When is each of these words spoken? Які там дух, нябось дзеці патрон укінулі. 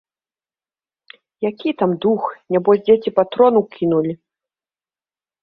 Які 1.49 1.73
там 1.81 1.91
дух, 2.07 2.23
нябось 2.57 2.83
дзеці 2.89 3.09
патрон 3.19 3.53
укінулі. 3.63 4.13